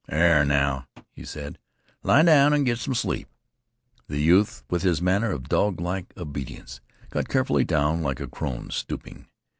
"There 0.07 0.43
now," 0.43 0.87
he 1.11 1.23
said, 1.23 1.59
"lie 2.01 2.23
down 2.23 2.55
an' 2.55 2.63
git 2.63 2.79
some 2.79 2.95
sleep." 2.95 3.27
The 4.07 4.17
youth, 4.19 4.63
with 4.67 4.81
his 4.81 4.99
manner 4.99 5.29
of 5.29 5.43
doglike 5.47 6.11
obedience, 6.17 6.81
got 7.11 7.27
carefully 7.29 7.65
down 7.65 8.01
like 8.01 8.19
a 8.19 8.25
crone 8.27 8.71
stooping. 8.71 9.27